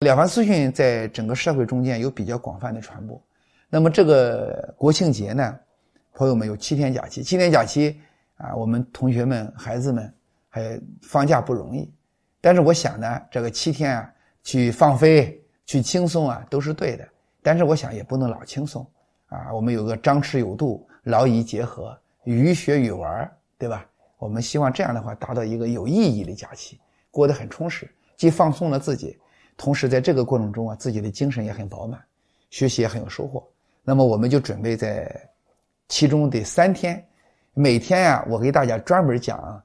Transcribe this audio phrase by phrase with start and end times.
[0.00, 3.20] 了凡四训在整个社会中间有比较广泛的传播。
[3.70, 5.58] 那么这个国庆节呢，
[6.12, 7.98] 朋友们有七天假期，七天假期
[8.36, 10.12] 啊，我们同学们、孩子们
[10.50, 11.90] 还放假不容易。
[12.42, 14.12] 但是我想呢，这个七天啊，
[14.42, 17.08] 去放飞、去轻松啊，都是对的。
[17.42, 18.86] 但是我想也不能老轻松
[19.28, 23.86] 啊，我们有个张弛有度、劳逸结合、寓学与玩，对吧？
[24.18, 26.78] 我们希望这样的话，达到一个有意义的假期，
[27.10, 29.18] 过得很充实，既放松了自己，
[29.56, 32.00] 同时在这个过程中啊，自己的精神也很饱满，
[32.50, 33.46] 学习也很有收获。
[33.82, 35.10] 那么我们就准备在
[35.88, 37.02] 其中的三天，
[37.54, 39.64] 每天呀，我给大家专门讲啊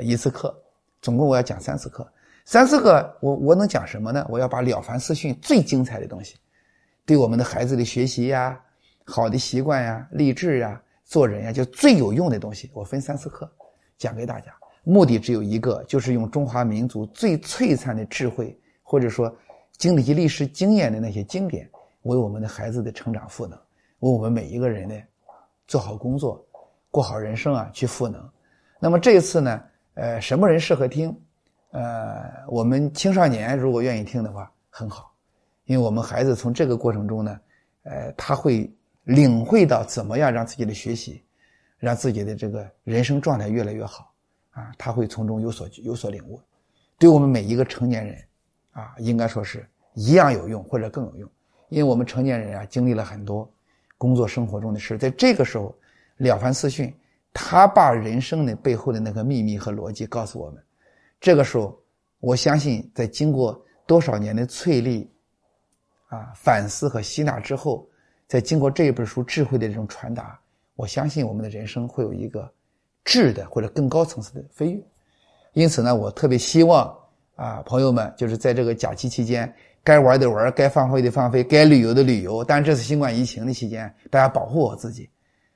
[0.00, 0.54] 一次课，
[1.00, 2.06] 总共我要讲三次课。
[2.44, 4.26] 三次课我我能讲什么呢？
[4.30, 6.36] 我要把《了凡四训》最精彩的东西，
[7.04, 8.58] 对我们的孩子的学习呀、
[9.04, 13.50] 好的习惯呀、励志呀、做人呀，就最有用的东西，我分三次课
[13.98, 14.50] 讲给大家。
[14.82, 19.30] 目的只有一个，就是用中华民族最璀璨的智慧，或者说
[19.76, 21.68] 经历历史经验的那些经典。
[22.02, 23.58] 为我们的孩子的成长赋能，
[23.98, 24.94] 为我们每一个人呢
[25.66, 26.42] 做好工作、
[26.90, 28.26] 过好人生啊去赋能。
[28.80, 29.62] 那么这一次呢，
[29.94, 31.14] 呃，什么人适合听？
[31.72, 35.12] 呃，我们青少年如果愿意听的话，很好，
[35.64, 37.40] 因为我们孩子从这个过程中呢，
[37.82, 41.22] 呃，他会领会到怎么样让自己的学习，
[41.78, 44.10] 让自己的这个人生状态越来越好
[44.52, 46.40] 啊，他会从中有所有所领悟。
[46.96, 48.16] 对我们每一个成年人
[48.78, 51.28] 啊，应该说是一样有用，或者更有用。
[51.68, 53.50] 因为我们成年人啊，经历了很多
[53.98, 55.74] 工作生活中的事，在这个时候，
[56.16, 56.94] 了凡四训，
[57.32, 60.62] 他把人生的背后的那个秘密和逻辑告诉我们。
[61.20, 61.76] 这个时候，
[62.20, 65.06] 我相信，在经过多少年的淬砺、
[66.06, 67.84] 啊反思和吸纳之后，
[68.28, 70.38] 在经过这一本书智慧的这种传达，
[70.76, 72.48] 我相信我们的人生会有一个
[73.04, 74.80] 质的或者更高层次的飞跃。
[75.54, 76.96] 因此呢，我特别希望
[77.38, 79.52] 啊，朋友们，就是在这个假期期间。
[79.84, 82.42] 该玩的玩，该放飞的放飞，该旅游的旅游。
[82.42, 85.08] 但这次新冠疫情的期间，大家保护好自己，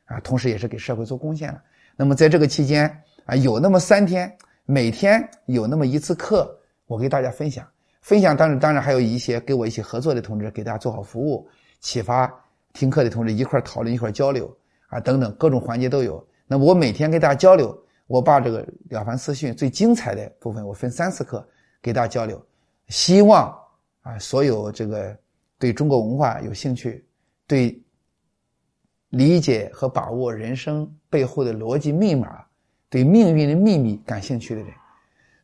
[0.05, 1.61] 啊，同时也是给社会做贡献了。
[1.97, 2.89] 那么在这个期间
[3.27, 4.33] 啊，有那么三天，
[4.65, 6.57] 每天有那么一次课，
[6.87, 7.67] 我给大家分享。
[8.01, 11.47] 分享当然当然还有一些跟我一起合作的同志，给大家做好服务，
[11.81, 12.33] 启发
[12.73, 14.57] 听课的同志一块讨论一块交流
[14.87, 16.25] 啊，等等各种环节都有。
[16.47, 17.77] 那么我每天跟大家交流，
[18.07, 21.47] 我把这个了凡四训最精彩的部分，我分三次课
[21.83, 22.41] 给大家交流，
[22.89, 23.59] 希望。
[24.03, 25.17] 啊，所有这个
[25.61, 27.07] 对中国文化有兴趣、
[27.47, 27.81] 对
[29.11, 32.45] 理解和把握人生背后的逻辑密码、
[32.91, 34.75] 对命运的秘密感兴趣的人，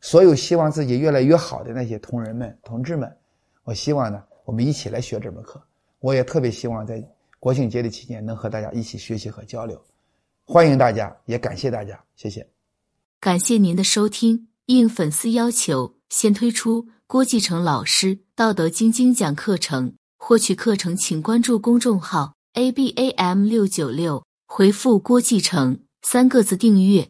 [0.01, 3.17] 所有希望自己越来越好的那些同仁们、同志们，
[3.63, 5.63] 我希望呢，我们一起来学这门课。
[6.01, 7.01] 我也特别希望在
[7.39, 9.81] 国庆节的期间能和大家一起学习和交流。
[10.45, 12.45] 欢迎大家，也感谢大家，谢谢。
[13.21, 14.49] 感谢您的收听。
[14.67, 16.89] 应粉丝要求，先推出。
[17.07, 27.09] 郭继成老师《道德经》精讲课程，获取课程请关注公众号 a b a m 六九六，回复“郭继成”三个字订阅。